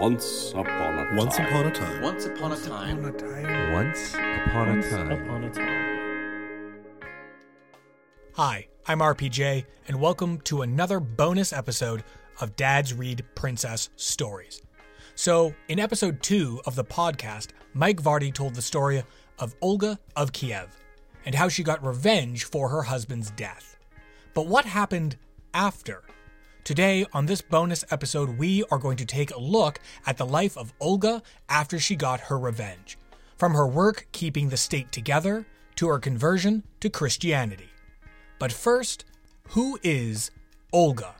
[0.00, 1.46] Once upon a Once time.
[1.46, 2.00] upon a time.
[2.00, 3.02] Once upon a time.
[3.70, 5.10] Once upon a time.
[5.12, 7.04] upon a time.
[8.32, 12.02] Hi, I'm RPJ, and welcome to another bonus episode
[12.40, 14.62] of Dad's Read Princess Stories.
[15.16, 19.02] So, in episode 2 of the podcast, Mike Vardy told the story
[19.38, 20.74] of Olga of Kiev
[21.26, 23.76] and how she got revenge for her husband's death.
[24.32, 25.18] But what happened
[25.52, 26.04] after?
[26.62, 30.58] Today, on this bonus episode, we are going to take a look at the life
[30.58, 32.98] of Olga after she got her revenge.
[33.38, 35.46] From her work keeping the state together
[35.76, 37.70] to her conversion to Christianity.
[38.38, 39.06] But first,
[39.48, 40.30] who is
[40.72, 41.14] Olga?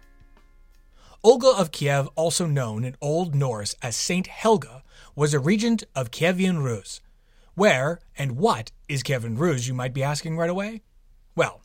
[1.24, 4.82] Olga of Kiev, also known in Old Norse as Saint Helga,
[5.16, 7.00] was a regent of Kievan Rus.
[7.54, 10.82] Where and what is Kievan Rus, you might be asking right away?
[11.34, 11.62] Well,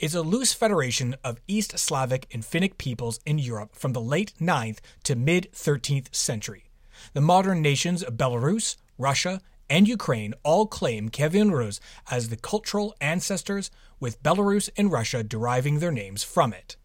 [0.00, 4.32] it's a loose federation of East Slavic and Finnic peoples in Europe from the late
[4.40, 6.70] 9th to mid 13th century.
[7.12, 12.94] The modern nations of Belarus, Russia, and Ukraine all claim Kievan Rus as the cultural
[13.02, 13.70] ancestors,
[14.00, 16.76] with Belarus and Russia deriving their names from it.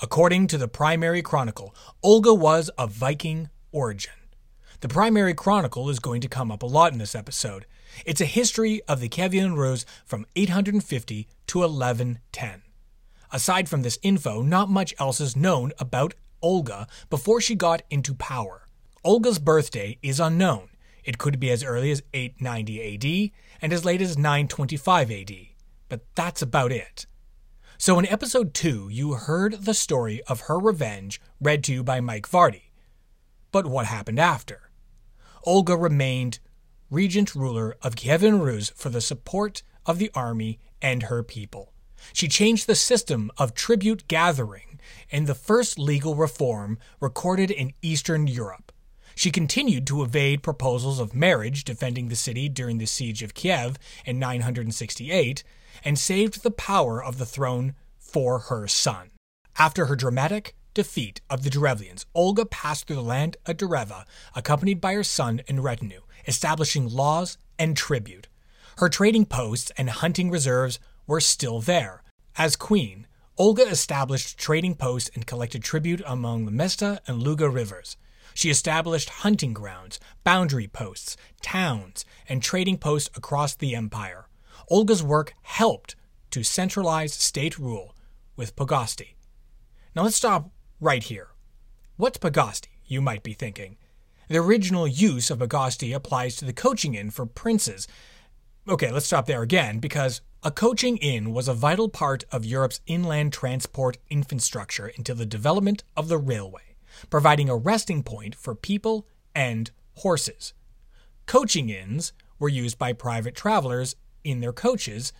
[0.00, 4.14] According to the Primary Chronicle, Olga was of Viking origin.
[4.80, 7.66] The Primary Chronicle is going to come up a lot in this episode.
[8.06, 12.61] It's a history of the Kievan Rus from 850 to 1110.
[13.32, 18.14] Aside from this info, not much else is known about Olga before she got into
[18.14, 18.68] power.
[19.02, 20.68] Olga's birthday is unknown.
[21.02, 23.30] It could be as early as 890 AD
[23.62, 25.32] and as late as 925 AD,
[25.88, 27.06] but that's about it.
[27.78, 32.00] So in episode 2, you heard the story of her revenge read to you by
[32.00, 32.70] Mike Vardy.
[33.50, 34.70] But what happened after?
[35.44, 36.38] Olga remained
[36.90, 41.71] regent ruler of Kievan Rus for the support of the army and her people.
[42.12, 48.26] She changed the system of tribute gathering and the first legal reform recorded in Eastern
[48.26, 48.72] Europe.
[49.14, 53.78] She continued to evade proposals of marriage defending the city during the siege of Kiev
[54.04, 55.44] in 968
[55.84, 59.10] and saved the power of the throne for her son.
[59.58, 64.80] After her dramatic defeat of the Derevlians, Olga passed through the land of Dereva, accompanied
[64.80, 68.28] by her son and retinue, establishing laws and tribute.
[68.78, 70.80] Her trading posts and hunting reserves
[71.12, 72.02] were still there.
[72.38, 73.06] As queen,
[73.36, 77.98] Olga established trading posts and collected tribute among the Mesta and Luga rivers.
[78.32, 84.26] She established hunting grounds, boundary posts, towns, and trading posts across the empire.
[84.70, 85.96] Olga's work helped
[86.30, 87.94] to centralize state rule
[88.34, 89.16] with Pogosty.
[89.94, 91.28] Now let's stop right here.
[91.98, 93.76] What's Pogosty, you might be thinking?
[94.28, 97.86] The original use of Pogosty applies to the coaching inn for princes.
[98.66, 102.80] Okay, let's stop there again because a coaching inn was a vital part of Europe's
[102.88, 106.74] inland transport infrastructure until the development of the railway,
[107.10, 110.52] providing a resting point for people and horses.
[111.26, 113.94] Coaching inns were used by private travelers
[114.24, 115.12] in their coaches,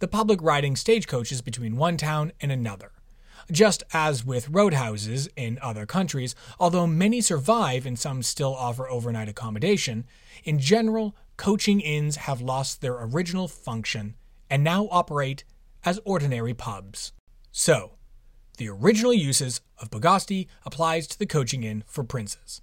[0.00, 2.90] the public riding stagecoaches between one town and another.
[3.52, 9.28] Just as with roadhouses in other countries, although many survive and some still offer overnight
[9.28, 10.04] accommodation,
[10.42, 14.16] in general, coaching inns have lost their original function
[14.54, 15.42] and now operate
[15.82, 17.12] as ordinary pubs.
[17.50, 17.94] So,
[18.56, 22.62] the original uses of Pogosty applies to the coaching inn for princes.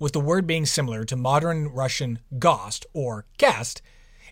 [0.00, 3.82] With the word being similar to modern Russian gost or guest,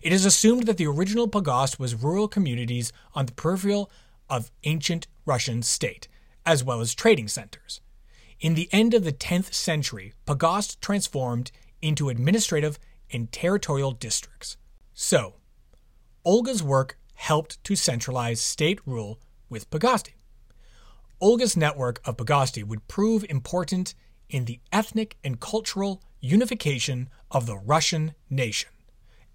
[0.01, 3.89] it is assumed that the original Pogost was rural communities on the peripheral
[4.29, 6.09] of ancient Russian state,
[6.45, 7.79] as well as trading centers.
[8.41, 11.51] In the end of the 10th century, Pogost transformed
[11.81, 12.77] into administrative
[13.13, 14.57] and territorial districts.
[14.93, 15.35] So,
[16.27, 19.17] Olga's work helped to centralize state rule
[19.49, 20.15] with Pogosty.
[21.21, 23.95] Olga's network of Pogosty would prove important
[24.29, 28.69] in the ethnic and cultural unification of the Russian nation.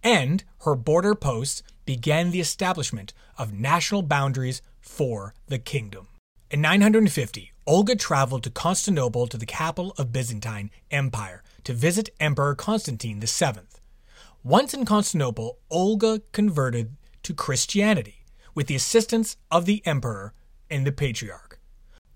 [0.02, 6.08] And her border posts began the establishment of national boundaries for the kingdom.
[6.50, 12.54] In 950, Olga traveled to Constantinople to the capital of Byzantine Empire to visit Emperor
[12.54, 13.81] Constantine VII.
[14.44, 18.24] Once in Constantinople, Olga converted to Christianity
[18.56, 20.34] with the assistance of the emperor
[20.68, 21.60] and the patriarch.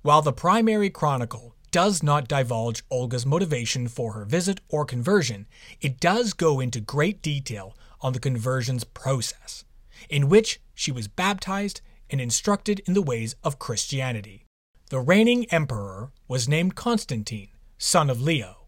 [0.02, 5.46] While the primary chronicle does not divulge Olga's motivation for her visit or conversion,
[5.80, 9.64] it does go into great detail on the conversion's process,
[10.10, 11.80] in which she was baptized
[12.10, 14.44] and instructed in the ways of Christianity.
[14.90, 18.66] The reigning emperor was named Constantine, son of Leo.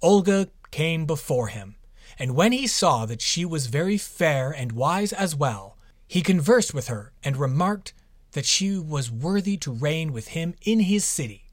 [0.00, 1.76] Olga came before him,
[2.18, 5.76] and when he saw that she was very fair and wise as well,
[6.06, 7.94] he conversed with her and remarked
[8.32, 11.50] that she was worthy to reign with him in his city.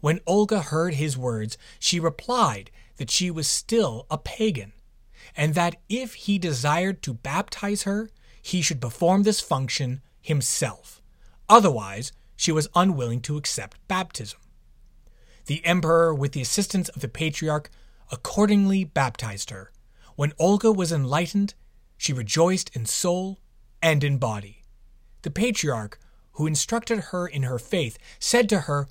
[0.00, 4.72] When Olga heard his words, she replied that she was still a pagan,
[5.36, 11.00] and that if he desired to baptize her, he should perform this function himself.
[11.48, 14.40] Otherwise, she was unwilling to accept baptism.
[15.46, 17.70] The emperor, with the assistance of the patriarch,
[18.10, 19.70] accordingly baptized her.
[20.16, 21.54] When Olga was enlightened,
[21.96, 23.40] she rejoiced in soul
[23.82, 24.62] and in body.
[25.22, 25.98] The patriarch,
[26.32, 28.88] who instructed her in her faith, said to her,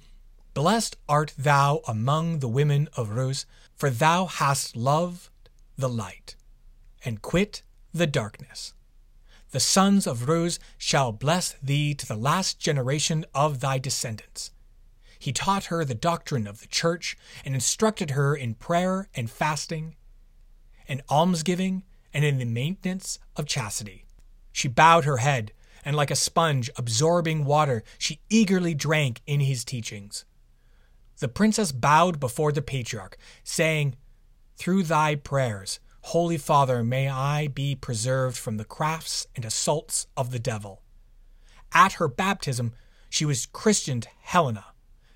[0.54, 5.30] Blessed art thou among the women of Rus, for thou hast loved
[5.78, 6.36] the light,
[7.04, 8.74] and quit the darkness.
[9.52, 14.52] The sons of Rus shall bless thee to the last generation of thy descendants.
[15.20, 17.16] He taught her the doctrine of the church,
[17.46, 19.96] and instructed her in prayer and fasting,
[20.88, 21.84] and almsgiving,
[22.14, 24.06] and in the maintenance of chastity.
[24.52, 25.52] She bowed her head,
[25.84, 30.26] and like a sponge absorbing water, she eagerly drank in his teachings.
[31.20, 33.96] The princess bowed before the patriarch, saying,
[34.58, 40.32] Through thy prayers, Holy Father, may I be preserved from the crafts and assaults of
[40.32, 40.82] the devil.
[41.74, 42.74] At her baptism,
[43.10, 44.66] she was christened Helena,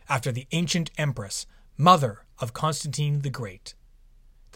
[0.08, 1.46] after the ancient empress,
[1.78, 3.76] mother of Constantine the Great.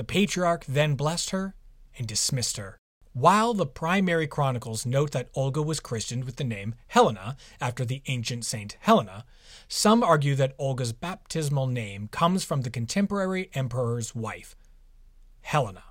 [0.01, 1.53] The patriarch then blessed her
[1.95, 2.79] and dismissed her.
[3.13, 8.01] While the primary chronicles note that Olga was christened with the name Helena after the
[8.07, 9.25] ancient saint Helena,
[9.67, 14.55] some argue that Olga's baptismal name comes from the contemporary emperor's wife,
[15.41, 15.83] Helena.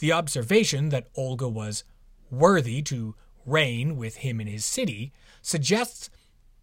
[0.00, 1.82] The observation that Olga was
[2.30, 3.14] worthy to
[3.46, 6.10] reign with him in his city suggests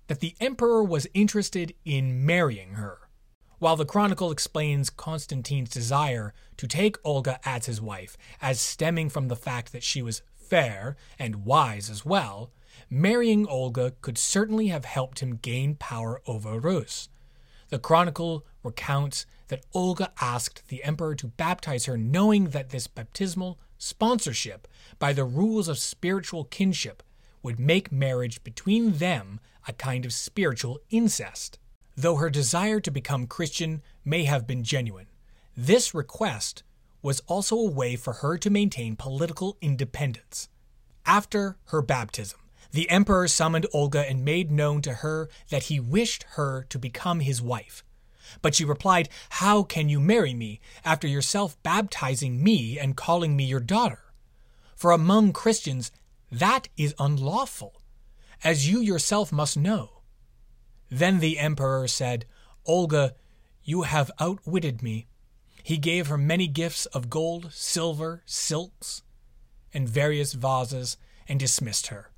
[0.05, 3.00] that the emperor was interested in marrying her.
[3.61, 9.27] While the chronicle explains Constantine's desire to take Olga as his wife as stemming from
[9.27, 12.49] the fact that she was fair and wise as well,
[12.89, 17.09] marrying Olga could certainly have helped him gain power over Rus.
[17.69, 23.59] The chronicle recounts that Olga asked the emperor to baptize her, knowing that this baptismal
[23.77, 24.67] sponsorship
[24.97, 27.03] by the rules of spiritual kinship
[27.43, 31.59] would make marriage between them a kind of spiritual incest.
[32.01, 35.05] Though her desire to become Christian may have been genuine,
[35.55, 36.63] this request
[37.03, 40.49] was also a way for her to maintain political independence.
[41.05, 42.39] After her baptism,
[42.71, 47.19] the emperor summoned Olga and made known to her that he wished her to become
[47.19, 47.83] his wife.
[48.41, 53.43] But she replied, How can you marry me after yourself baptizing me and calling me
[53.43, 54.05] your daughter?
[54.75, 55.91] For among Christians,
[56.31, 57.79] that is unlawful,
[58.43, 60.00] as you yourself must know.
[60.91, 62.25] Then the emperor said,
[62.65, 63.15] Olga,
[63.63, 65.07] you have outwitted me.
[65.63, 69.01] He gave her many gifts of gold, silver, silks,
[69.73, 70.97] and various vases,
[71.29, 72.11] and dismissed her,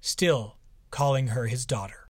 [0.00, 0.56] still
[0.90, 2.06] calling her his daughter.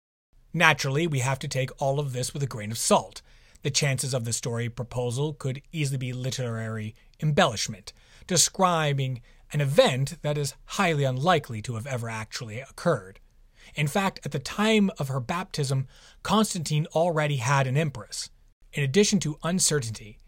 [0.54, 3.22] Naturally, we have to take all of this with a grain of salt.
[3.62, 7.94] The chances of the story proposal could easily be literary embellishment,
[8.28, 9.22] describing
[9.54, 13.21] an event that is highly unlikely to have ever actually occurred.
[13.76, 15.88] In fact, at the time of her baptism,
[16.24, 18.30] Constantine already had an empress.
[18.74, 20.20] In addition to uncertainty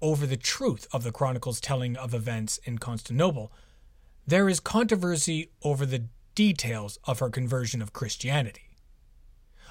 [0.00, 3.52] over the truth of the chronicle's telling of events in Constantinople,
[4.26, 8.76] there is controversy over the details of her conversion of Christianity.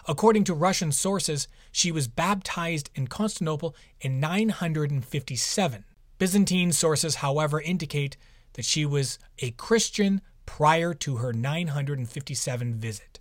[0.07, 5.83] According to Russian sources, she was baptized in Constantinople in 957.
[6.17, 8.17] Byzantine sources, however, indicate
[8.53, 13.19] that she was a Christian prior to her 957 visit.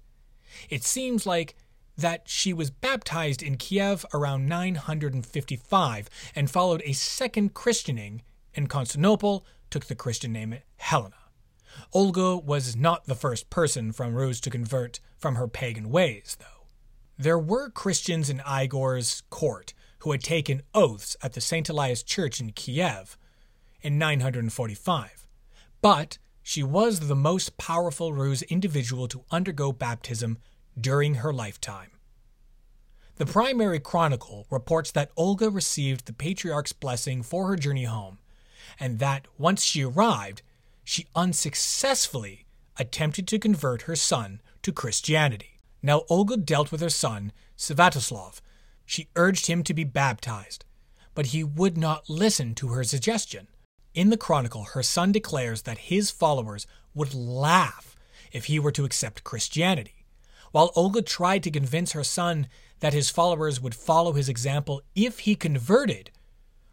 [0.68, 1.54] It seems like
[1.96, 9.46] that she was baptized in Kiev around 955 and followed a second christening in Constantinople,
[9.70, 11.14] took the Christian name Helena.
[11.92, 16.66] Olga was not the first person from Rus to convert from her pagan ways, though.
[17.18, 21.68] There were Christians in Igor's court who had taken oaths at the St.
[21.68, 23.16] Elias Church in Kiev
[23.80, 25.26] in 945,
[25.80, 30.36] but she was the most powerful Rus individual to undergo baptism
[30.78, 31.90] during her lifetime.
[33.16, 38.18] The primary chronicle reports that Olga received the patriarch's blessing for her journey home,
[38.78, 40.42] and that once she arrived,
[40.84, 42.44] she unsuccessfully
[42.76, 45.60] attempted to convert her son to Christianity.
[45.82, 48.42] Now Olga dealt with her son, Sviatoslav.
[48.84, 50.66] She urged him to be baptized,
[51.14, 53.48] but he would not listen to her suggestion.
[53.94, 57.96] In the chronicle, her son declares that his followers would laugh
[58.32, 60.04] if he were to accept Christianity.
[60.50, 62.48] While Olga tried to convince her son
[62.80, 66.10] that his followers would follow his example if he converted,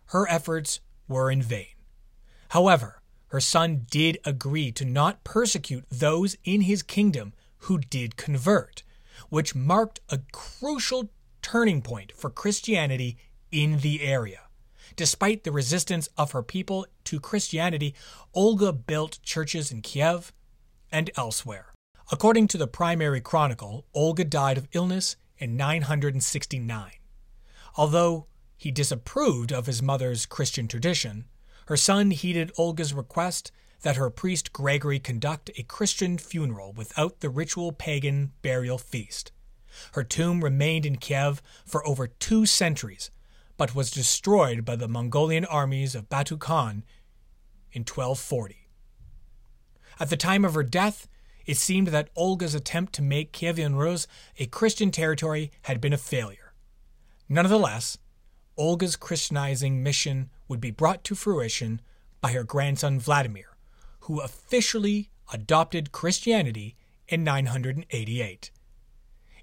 [0.06, 1.68] her efforts were in vain.
[2.50, 8.84] However, her son did agree to not persecute those in his kingdom who did convert,
[9.30, 11.12] which marked a crucial
[11.42, 13.18] turning point for Christianity
[13.52, 14.42] in the area.
[14.96, 17.96] Despite the resistance of her people to Christianity,
[18.34, 20.34] Olga built churches in Kiev
[20.92, 21.74] and elsewhere.
[22.12, 26.92] According to the primary chronicle, Olga died of illness in 969.
[27.78, 31.26] Although he disapproved of his mother's Christian tradition,
[31.68, 37.30] her son heeded Olga's request that her priest Gregory conduct a Christian funeral without the
[37.30, 39.32] ritual pagan burial feast.
[39.94, 43.10] Her tomb remained in Kiev for over two centuries,
[43.58, 46.84] but was destroyed by the Mongolian armies of Batu Khan
[47.72, 48.68] in 1240.
[50.00, 51.08] At the time of her death,
[51.46, 55.98] it seemed that Olga's attempt to make Kievan Rus a Christian territory had been a
[55.98, 56.54] failure.
[57.28, 57.98] Nonetheless,
[58.58, 61.82] Olga's Christianizing mission would be brought to fruition
[62.20, 63.58] by her grandson Vladimir,
[64.02, 66.76] who officially adopted Christianity
[67.08, 68.52] in 988.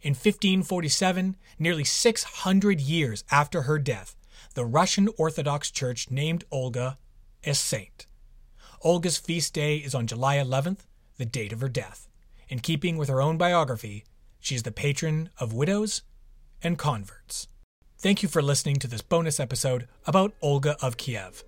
[0.00, 4.16] In 1547, nearly 600 years after her death,
[4.54, 6.98] the Russian Orthodox Church named Olga
[7.44, 8.06] a saint.
[8.82, 10.80] Olga's feast day is on July 11th,
[11.16, 12.08] the date of her death.
[12.48, 14.04] In keeping with her own biography,
[14.40, 16.02] she is the patron of widows
[16.62, 17.48] and converts.
[17.98, 21.42] Thank you for listening to this bonus episode about Olga of Kiev.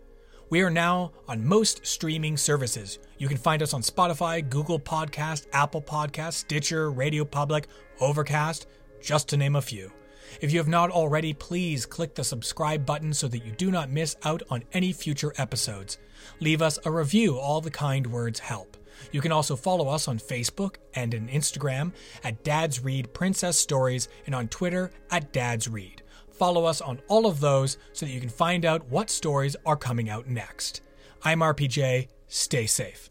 [0.50, 2.98] We are now on most streaming services.
[3.18, 7.68] You can find us on Spotify, Google Podcast, Apple Podcast, Stitcher, Radio Public,
[8.00, 8.66] Overcast,
[9.00, 9.92] just to name a few.
[10.40, 13.90] If you have not already, please click the subscribe button so that you do not
[13.90, 15.98] miss out on any future episodes.
[16.40, 18.76] Leave us a review, all the kind words help.
[19.12, 21.92] You can also follow us on Facebook and on Instagram
[22.24, 26.02] at Dad's Read Princess Stories and on Twitter at Dad's Read.
[26.40, 29.76] Follow us on all of those so that you can find out what stories are
[29.76, 30.80] coming out next.
[31.22, 32.08] I'm RPJ.
[32.28, 33.10] Stay safe.